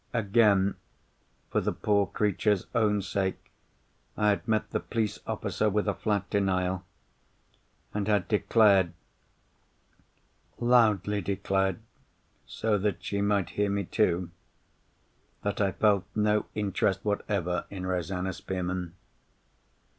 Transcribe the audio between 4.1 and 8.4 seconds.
I had met the police officer with a flat denial, and had